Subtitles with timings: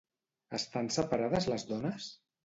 [0.59, 2.09] Estan separades les dones?